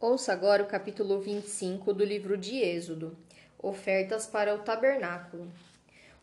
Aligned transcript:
Ouça 0.00 0.32
agora 0.32 0.62
o 0.62 0.66
capítulo 0.66 1.20
25 1.20 1.92
do 1.92 2.04
livro 2.04 2.38
de 2.38 2.56
Êxodo 2.58 3.18
Ofertas 3.58 4.28
para 4.28 4.54
o 4.54 4.60
tabernáculo. 4.60 5.50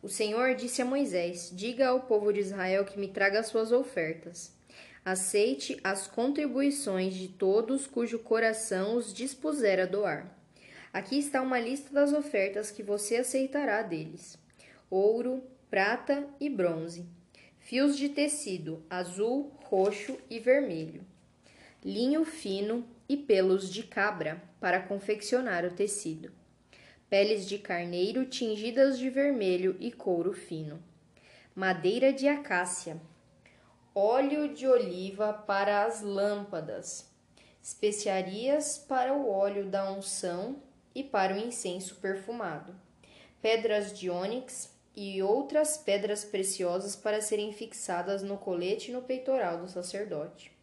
O 0.01 0.07
Senhor 0.07 0.55
disse 0.55 0.81
a 0.81 0.85
Moisés: 0.85 1.51
Diga 1.53 1.89
ao 1.89 1.99
povo 1.99 2.31
de 2.31 2.39
Israel 2.39 2.85
que 2.85 2.97
me 2.97 3.09
traga 3.09 3.43
suas 3.43 3.73
ofertas. 3.73 4.55
Aceite 5.03 5.77
as 5.83 6.07
contribuições 6.07 7.15
de 7.15 7.27
todos 7.27 7.85
cujo 7.85 8.17
coração 8.19 8.95
os 8.95 9.13
dispuser 9.13 9.81
a 9.81 9.85
doar. 9.85 10.33
Aqui 10.93 11.19
está 11.19 11.41
uma 11.41 11.59
lista 11.59 11.93
das 11.93 12.13
ofertas 12.13 12.71
que 12.71 12.81
você 12.81 13.17
aceitará 13.17 13.81
deles: 13.81 14.37
ouro, 14.89 15.43
prata 15.69 16.25
e 16.39 16.49
bronze, 16.49 17.05
fios 17.59 17.97
de 17.97 18.07
tecido 18.07 18.81
azul, 18.89 19.51
roxo 19.65 20.17
e 20.29 20.39
vermelho, 20.39 21.05
linho 21.83 22.23
fino 22.23 22.94
e 23.07 23.15
pelos 23.15 23.69
de 23.69 23.83
cabra 23.83 24.41
para 24.59 24.81
confeccionar 24.81 25.65
o 25.65 25.71
tecido, 25.71 26.31
peles 27.09 27.47
de 27.47 27.59
carneiro 27.59 28.25
tingidas 28.25 28.97
de 28.97 29.09
vermelho 29.09 29.75
e 29.79 29.91
couro 29.91 30.33
fino, 30.33 30.81
madeira 31.53 32.11
de 32.11 32.27
acácia, 32.27 32.99
óleo 33.93 34.53
de 34.53 34.67
oliva 34.67 35.31
para 35.31 35.85
as 35.85 36.01
lâmpadas, 36.01 37.09
especiarias 37.61 38.77
para 38.77 39.13
o 39.13 39.29
óleo 39.29 39.65
da 39.69 39.91
unção 39.91 40.61
e 40.93 41.03
para 41.03 41.33
o 41.33 41.37
incenso 41.37 41.95
perfumado, 41.95 42.75
pedras 43.41 43.97
de 43.97 44.09
ônix 44.09 44.73
e 44.95 45.21
outras 45.21 45.77
pedras 45.77 46.23
preciosas 46.23 46.95
para 46.95 47.21
serem 47.21 47.51
fixadas 47.51 48.23
no 48.23 48.37
colete 48.37 48.89
e 48.89 48.93
no 48.93 49.01
peitoral 49.01 49.59
do 49.59 49.67
sacerdote. 49.67 50.54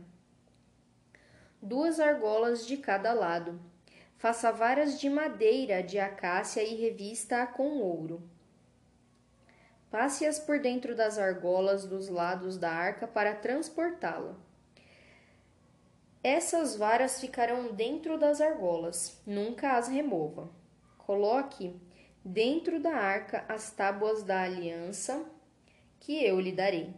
Duas 1.61 1.99
argolas 1.99 2.67
de 2.67 2.77
cada 2.77 3.15
lado. 3.15 3.59
Faça 4.19 4.53
varas 4.53 5.01
de 5.01 5.09
madeira 5.09 5.83
de 5.83 5.99
acácia 5.99 6.63
e 6.63 6.75
revista-a 6.75 7.47
com 7.47 7.79
ouro. 7.81 8.23
Passe-as 9.95 10.41
por 10.41 10.59
dentro 10.59 10.97
das 10.97 11.19
argolas 11.19 11.85
dos 11.85 12.09
lados 12.09 12.59
da 12.59 12.69
arca 12.69 13.07
para 13.07 13.33
transportá-la. 13.33 14.35
Essas 16.21 16.75
varas 16.75 17.21
ficarão 17.21 17.73
dentro 17.73 18.19
das 18.19 18.41
argolas, 18.41 19.23
nunca 19.25 19.77
as 19.77 19.87
remova. 19.87 20.51
Coloque 20.99 21.77
dentro 22.25 22.81
da 22.81 22.91
arca 22.91 23.45
as 23.49 23.71
tábuas 23.71 24.25
da 24.25 24.43
aliança 24.43 25.25
que 26.01 26.25
eu 26.25 26.41
lhe 26.41 26.51
darei. 26.51 26.93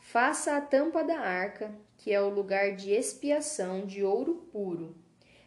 Faça 0.00 0.56
a 0.56 0.62
tampa 0.62 1.04
da 1.04 1.18
arca, 1.18 1.70
que 1.98 2.10
é 2.10 2.22
o 2.22 2.30
lugar 2.30 2.74
de 2.74 2.90
expiação 2.90 3.84
de 3.84 4.02
ouro 4.02 4.48
puro. 4.50 4.96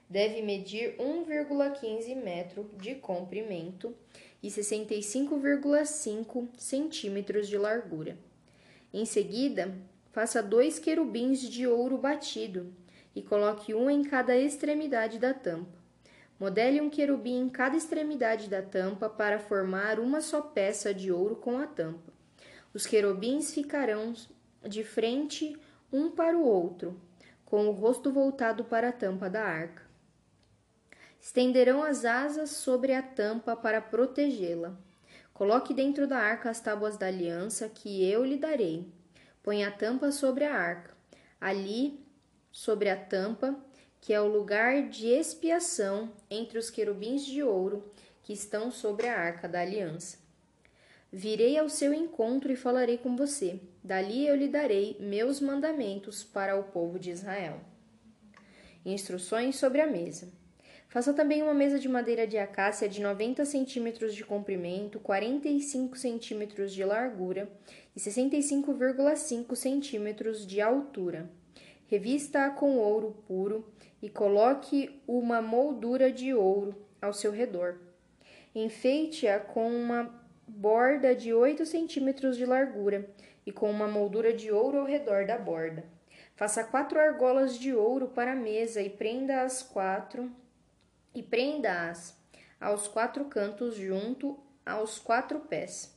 Deve 0.08 0.44
medir 0.44 0.96
1,15 0.98 2.16
metro 2.22 2.70
de 2.78 2.94
comprimento 2.94 3.96
e 4.42 4.50
65,5 4.50 6.48
centímetros 6.58 7.48
de 7.48 7.58
largura. 7.58 8.18
Em 8.94 9.06
seguida, 9.06 9.74
faça 10.12 10.42
dois 10.42 10.80
querubins 10.80 11.42
de 11.42 11.68
ouro 11.68 11.98
batido 11.98 12.74
e 13.16 13.22
coloque 13.22 13.74
um 13.74 13.90
em 13.90 14.04
cada 14.04 14.38
extremidade 14.38 15.20
da 15.20 15.34
tampa. 15.34 15.80
Modele 16.40 16.82
um 16.82 16.90
querubim 16.90 17.40
em 17.40 17.50
cada 17.50 17.78
extremidade 17.78 18.50
da 18.50 18.62
tampa 18.62 19.08
para 19.08 19.38
formar 19.38 20.00
uma 20.00 20.22
só 20.22 20.42
peça 20.42 20.94
de 20.94 21.12
ouro 21.12 21.36
com 21.36 21.58
a 21.58 21.68
tampa. 21.68 22.12
Os 22.74 22.88
querubins 22.88 23.54
ficarão 23.54 24.14
de 24.68 24.84
frente 24.84 25.56
um 25.94 26.10
para 26.10 26.38
o 26.38 26.44
outro, 26.44 27.00
com 27.46 27.68
o 27.68 27.72
rosto 27.72 28.12
voltado 28.12 28.64
para 28.64 28.90
a 28.90 28.94
tampa 28.94 29.30
da 29.30 29.44
arca. 29.44 29.91
Estenderão 31.22 31.84
as 31.84 32.04
asas 32.04 32.50
sobre 32.50 32.94
a 32.94 33.04
tampa 33.04 33.56
para 33.56 33.80
protegê-la. 33.80 34.76
Coloque 35.36 35.72
dentro 35.72 36.08
da 36.08 36.18
arca 36.18 36.50
as 36.50 36.60
tábuas 36.60 36.98
da 36.98 37.06
aliança 37.06 37.70
que 37.70 38.04
eu 38.10 38.26
lhe 38.26 38.38
darei. 38.38 38.92
Põe 39.44 39.64
a 39.64 39.72
tampa 39.72 40.12
sobre 40.12 40.46
a 40.46 40.56
arca. 40.56 40.98
Ali, 41.40 42.04
sobre 42.52 42.90
a 42.90 42.98
tampa, 42.98 43.56
que 44.00 44.12
é 44.12 44.20
o 44.20 44.28
lugar 44.28 44.90
de 44.90 45.08
expiação 45.10 46.12
entre 46.28 46.58
os 46.58 46.72
querubins 46.72 47.24
de 47.24 47.44
ouro 47.44 47.86
que 48.24 48.34
estão 48.34 48.72
sobre 48.72 49.08
a 49.08 49.16
arca 49.16 49.48
da 49.48 49.62
aliança. 49.62 50.18
Virei 51.12 51.56
ao 51.56 51.70
seu 51.70 51.94
encontro 51.94 52.52
e 52.52 52.56
falarei 52.56 52.98
com 52.98 53.16
você. 53.16 53.60
Dali 53.84 54.26
eu 54.26 54.36
lhe 54.36 54.48
darei 54.48 54.98
meus 55.00 55.40
mandamentos 55.40 56.24
para 56.24 56.58
o 56.58 56.64
povo 56.64 56.98
de 56.98 57.12
Israel. 57.12 57.62
Instruções 58.84 59.58
sobre 59.58 59.82
a 59.82 59.88
mesa. 59.88 60.41
Faça 60.92 61.14
também 61.14 61.42
uma 61.42 61.54
mesa 61.54 61.80
de 61.80 61.88
madeira 61.88 62.28
de 62.28 62.38
acácia 62.38 62.90
de 62.90 63.02
90 63.02 63.46
centímetros 63.46 64.14
de 64.14 64.26
comprimento, 64.26 65.00
45 65.00 65.98
centímetros 65.98 66.74
de 66.74 66.84
largura 66.84 67.50
e 67.96 68.00
65,5 68.00 69.56
centímetros 69.56 70.46
de 70.46 70.60
altura. 70.60 71.30
Revista-a 71.88 72.50
com 72.50 72.78
ouro 72.78 73.24
puro 73.26 73.66
e 74.02 74.10
coloque 74.10 75.02
uma 75.08 75.42
moldura 75.42 76.12
de 76.12 76.34
ouro 76.34 76.76
ao 77.02 77.14
seu 77.14 77.32
redor. 77.32 77.80
Enfeite-a 78.54 79.40
com 79.40 79.70
uma 79.74 80.14
borda 80.46 81.16
de 81.16 81.34
8 81.34 81.66
centímetros 81.66 82.36
de 82.36 82.46
largura 82.46 83.10
e 83.46 83.52
com 83.54 83.72
uma 83.72 83.88
moldura 83.88 84.34
de 84.34 84.52
ouro 84.52 84.80
ao 84.80 84.86
redor 84.86 85.26
da 85.26 85.38
borda. 85.38 85.86
Faça 86.36 86.66
quatro 86.66 87.00
argolas 87.00 87.58
de 87.58 87.74
ouro 87.74 88.10
para 88.10 88.34
a 88.34 88.36
mesa 88.36 88.82
e 88.82 88.90
prenda 88.90 89.44
as 89.44 89.64
quatro 89.64 90.30
e 91.14 91.22
prenda-as 91.22 92.16
aos 92.60 92.88
quatro 92.88 93.26
cantos 93.26 93.76
junto 93.76 94.40
aos 94.66 95.00
quatro 95.00 95.40
pés. 95.40 95.92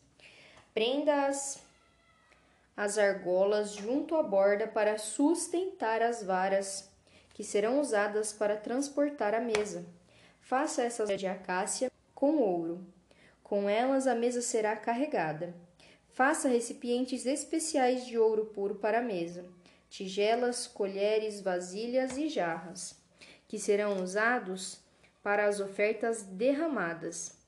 Prenda-as 0.72 1.62
as 2.76 2.98
argolas 2.98 3.74
junto 3.74 4.16
à 4.16 4.22
borda 4.22 4.66
para 4.66 4.98
sustentar 4.98 6.02
as 6.02 6.22
varas 6.24 6.90
que 7.32 7.44
serão 7.44 7.80
usadas 7.80 8.32
para 8.32 8.56
transportar 8.56 9.34
a 9.34 9.40
mesa. 9.40 9.84
Faça 10.40 10.82
essas 10.82 11.08
de 11.18 11.26
acácia 11.26 11.90
com 12.14 12.38
ouro. 12.38 12.84
Com 13.42 13.68
elas 13.68 14.06
a 14.06 14.14
mesa 14.14 14.42
será 14.42 14.74
carregada. 14.76 15.54
Faça 16.12 16.48
recipientes 16.48 17.26
especiais 17.26 18.06
de 18.06 18.18
ouro 18.18 18.46
puro 18.46 18.76
para 18.76 18.98
a 18.98 19.02
mesa, 19.02 19.44
tigelas, 19.90 20.66
colheres, 20.66 21.40
vasilhas 21.40 22.16
e 22.16 22.28
jarras, 22.28 22.96
que 23.48 23.58
serão 23.58 24.02
usados 24.02 24.83
para 25.24 25.46
as 25.46 25.58
ofertas 25.58 26.22
derramadas. 26.22 27.42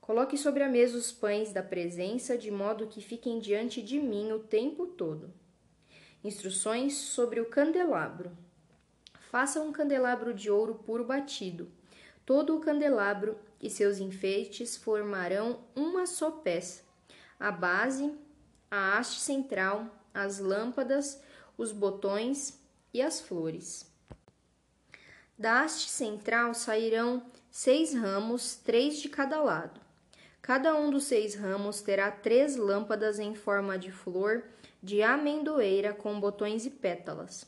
Coloque 0.00 0.38
sobre 0.38 0.62
a 0.62 0.68
mesa 0.68 0.96
os 0.96 1.10
pães 1.10 1.52
da 1.52 1.60
presença, 1.60 2.38
de 2.38 2.52
modo 2.52 2.86
que 2.86 3.02
fiquem 3.02 3.40
diante 3.40 3.82
de 3.82 3.98
mim 3.98 4.30
o 4.30 4.38
tempo 4.38 4.86
todo. 4.86 5.34
Instruções 6.22 6.94
sobre 6.94 7.40
o 7.40 7.46
candelabro. 7.46 8.30
Faça 9.28 9.60
um 9.60 9.72
candelabro 9.72 10.32
de 10.32 10.48
ouro 10.48 10.76
puro 10.76 11.04
batido. 11.04 11.68
Todo 12.24 12.56
o 12.56 12.60
candelabro 12.60 13.36
e 13.60 13.68
seus 13.68 13.98
enfeites 13.98 14.76
formarão 14.76 15.64
uma 15.74 16.06
só 16.06 16.30
peça. 16.30 16.84
A 17.40 17.50
base, 17.50 18.14
a 18.70 18.96
haste 18.96 19.18
central, 19.18 19.86
as 20.14 20.38
lâmpadas, 20.38 21.20
os 21.58 21.72
botões 21.72 22.60
e 22.94 23.02
as 23.02 23.20
flores. 23.20 23.95
Da 25.38 25.60
haste 25.60 25.90
central 25.90 26.54
sairão 26.54 27.22
seis 27.50 27.92
ramos, 27.92 28.56
três 28.56 28.98
de 28.98 29.10
cada 29.10 29.38
lado. 29.42 29.78
Cada 30.40 30.74
um 30.74 30.90
dos 30.90 31.04
seis 31.04 31.34
ramos 31.34 31.82
terá 31.82 32.10
três 32.10 32.56
lâmpadas 32.56 33.18
em 33.18 33.34
forma 33.34 33.78
de 33.78 33.92
flor 33.92 34.44
de 34.82 35.02
amendoeira 35.02 35.92
com 35.92 36.18
botões 36.18 36.64
e 36.64 36.70
pétalas. 36.70 37.46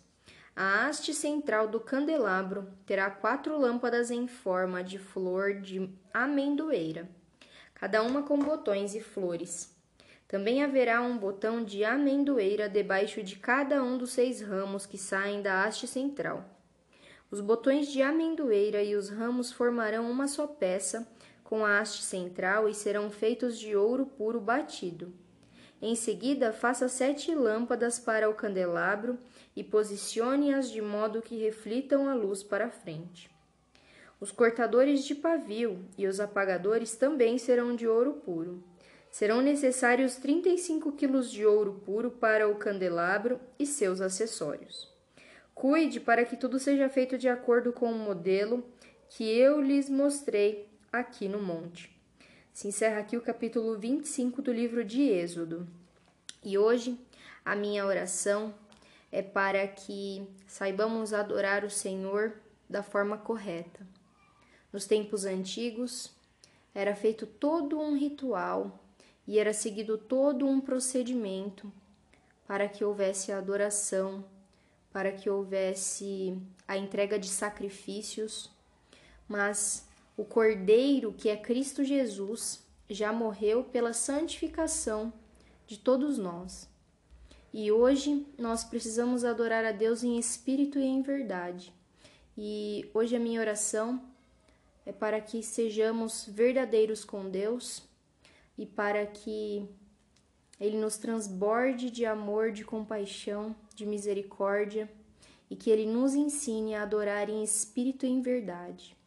A 0.54 0.86
haste 0.86 1.14
central 1.14 1.66
do 1.66 1.80
candelabro 1.80 2.68
terá 2.84 3.10
quatro 3.10 3.58
lâmpadas 3.58 4.10
em 4.10 4.28
forma 4.28 4.84
de 4.84 4.98
flor 4.98 5.54
de 5.54 5.88
amendoeira, 6.12 7.08
cada 7.72 8.02
uma 8.02 8.22
com 8.22 8.38
botões 8.38 8.94
e 8.94 9.00
flores. 9.00 9.74
Também 10.26 10.62
haverá 10.62 11.00
um 11.00 11.16
botão 11.16 11.64
de 11.64 11.84
amendoeira 11.84 12.68
debaixo 12.68 13.22
de 13.22 13.36
cada 13.36 13.82
um 13.82 13.96
dos 13.96 14.10
seis 14.10 14.42
ramos 14.42 14.84
que 14.84 14.98
saem 14.98 15.40
da 15.40 15.64
haste 15.64 15.86
central. 15.86 16.57
Os 17.30 17.42
botões 17.42 17.88
de 17.88 18.00
amendoeira 18.00 18.82
e 18.82 18.94
os 18.94 19.10
ramos 19.10 19.52
formarão 19.52 20.10
uma 20.10 20.26
só 20.26 20.46
peça 20.46 21.06
com 21.44 21.64
a 21.64 21.78
haste 21.78 22.02
central 22.02 22.68
e 22.68 22.74
serão 22.74 23.10
feitos 23.10 23.58
de 23.58 23.76
ouro 23.76 24.06
puro 24.06 24.40
batido. 24.40 25.12
Em 25.80 25.94
seguida, 25.94 26.52
faça 26.52 26.88
sete 26.88 27.34
lâmpadas 27.34 27.98
para 27.98 28.28
o 28.28 28.34
candelabro 28.34 29.18
e 29.54 29.62
posicione-as 29.62 30.70
de 30.70 30.80
modo 30.80 31.22
que 31.22 31.36
reflitam 31.36 32.08
a 32.08 32.14
luz 32.14 32.42
para 32.42 32.70
frente. 32.70 33.30
Os 34.18 34.32
cortadores 34.32 35.04
de 35.04 35.14
pavio 35.14 35.84
e 35.96 36.06
os 36.06 36.18
apagadores 36.18 36.96
também 36.96 37.38
serão 37.38 37.76
de 37.76 37.86
ouro 37.86 38.14
puro. 38.14 38.64
Serão 39.10 39.40
necessários 39.40 40.16
35 40.16 40.92
quilos 40.92 41.30
de 41.30 41.46
ouro 41.46 41.80
puro 41.84 42.10
para 42.10 42.48
o 42.48 42.56
candelabro 42.56 43.38
e 43.58 43.64
seus 43.64 44.00
acessórios. 44.00 44.97
Cuide 45.58 45.98
para 45.98 46.24
que 46.24 46.36
tudo 46.36 46.56
seja 46.56 46.88
feito 46.88 47.18
de 47.18 47.28
acordo 47.28 47.72
com 47.72 47.90
o 47.90 47.98
modelo 47.98 48.64
que 49.08 49.24
eu 49.24 49.60
lhes 49.60 49.90
mostrei 49.90 50.68
aqui 50.92 51.28
no 51.28 51.42
monte. 51.42 51.92
Se 52.52 52.68
encerra 52.68 53.00
aqui 53.00 53.16
o 53.16 53.20
capítulo 53.20 53.76
25 53.76 54.40
do 54.40 54.52
livro 54.52 54.84
de 54.84 55.02
Êxodo. 55.02 55.66
E 56.44 56.56
hoje 56.56 56.96
a 57.44 57.56
minha 57.56 57.84
oração 57.84 58.54
é 59.10 59.20
para 59.20 59.66
que 59.66 60.24
saibamos 60.46 61.12
adorar 61.12 61.64
o 61.64 61.70
Senhor 61.70 62.34
da 62.70 62.84
forma 62.84 63.18
correta. 63.18 63.84
Nos 64.72 64.86
tempos 64.86 65.24
antigos, 65.24 66.14
era 66.72 66.94
feito 66.94 67.26
todo 67.26 67.80
um 67.80 67.98
ritual 67.98 68.78
e 69.26 69.40
era 69.40 69.52
seguido 69.52 69.98
todo 69.98 70.46
um 70.46 70.60
procedimento 70.60 71.72
para 72.46 72.68
que 72.68 72.84
houvesse 72.84 73.32
a 73.32 73.38
adoração, 73.38 74.24
para 74.92 75.12
que 75.12 75.28
houvesse 75.28 76.36
a 76.66 76.76
entrega 76.76 77.18
de 77.18 77.28
sacrifícios, 77.28 78.50
mas 79.28 79.86
o 80.16 80.24
Cordeiro, 80.24 81.12
que 81.12 81.28
é 81.28 81.36
Cristo 81.36 81.84
Jesus, 81.84 82.66
já 82.88 83.12
morreu 83.12 83.64
pela 83.64 83.92
santificação 83.92 85.12
de 85.66 85.78
todos 85.78 86.18
nós. 86.18 86.68
E 87.52 87.70
hoje 87.70 88.26
nós 88.38 88.64
precisamos 88.64 89.24
adorar 89.24 89.64
a 89.64 89.72
Deus 89.72 90.02
em 90.02 90.18
espírito 90.18 90.78
e 90.78 90.84
em 90.84 91.02
verdade. 91.02 91.72
E 92.36 92.88
hoje 92.94 93.16
a 93.16 93.20
minha 93.20 93.40
oração 93.40 94.02
é 94.84 94.92
para 94.92 95.20
que 95.20 95.42
sejamos 95.42 96.26
verdadeiros 96.28 97.04
com 97.04 97.28
Deus 97.28 97.82
e 98.56 98.64
para 98.64 99.06
que 99.06 99.68
Ele 100.60 100.76
nos 100.78 100.96
transborde 100.96 101.90
de 101.90 102.04
amor, 102.04 102.52
de 102.52 102.64
compaixão, 102.64 103.54
de 103.74 103.86
misericórdia 103.86 104.90
e 105.50 105.56
que 105.56 105.70
Ele 105.70 105.86
nos 105.86 106.14
ensine 106.14 106.74
a 106.74 106.82
adorar 106.82 107.28
em 107.28 107.42
espírito 107.42 108.04
e 108.04 108.08
em 108.08 108.20
verdade 108.20 108.98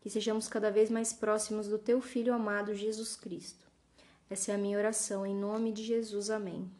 que 0.00 0.10
sejamos 0.10 0.48
cada 0.48 0.70
vez 0.70 0.90
mais 0.90 1.12
próximos 1.12 1.68
do 1.68 1.78
Teu 1.78 2.00
Filho 2.00 2.32
amado 2.32 2.74
Jesus 2.74 3.16
Cristo. 3.16 3.66
Essa 4.30 4.52
é 4.52 4.54
a 4.54 4.58
minha 4.58 4.78
oração, 4.78 5.26
em 5.26 5.34
nome 5.34 5.72
de 5.72 5.84
Jesus. 5.84 6.30
Amém. 6.30 6.70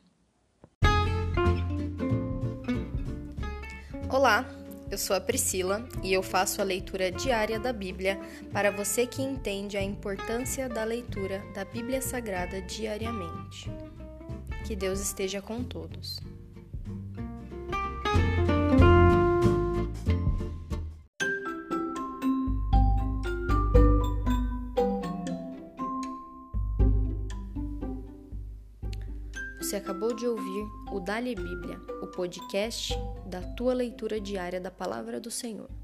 Olá, 4.10 4.46
eu 4.90 4.96
sou 4.96 5.14
a 5.14 5.20
Priscila 5.20 5.86
e 6.02 6.12
eu 6.12 6.22
faço 6.22 6.62
a 6.62 6.64
leitura 6.64 7.10
diária 7.10 7.58
da 7.58 7.72
Bíblia 7.72 8.18
para 8.52 8.70
você 8.70 9.06
que 9.06 9.20
entende 9.20 9.76
a 9.76 9.82
importância 9.82 10.68
da 10.68 10.84
leitura 10.84 11.42
da 11.54 11.64
Bíblia 11.64 12.00
Sagrada 12.00 12.62
diariamente. 12.62 13.70
Que 14.68 14.76
Deus 14.76 15.00
esteja 15.00 15.40
com 15.40 15.64
todos. 15.64 16.20
Você 29.58 29.76
acabou 29.76 30.14
de 30.14 30.26
ouvir 30.26 30.66
o 30.92 31.00
Dali 31.00 31.34
Bíblia, 31.34 31.80
o 32.02 32.06
podcast 32.08 32.92
da 33.24 33.40
tua 33.40 33.72
leitura 33.72 34.20
diária 34.20 34.60
da 34.60 34.70
palavra 34.70 35.18
do 35.18 35.30
Senhor. 35.30 35.77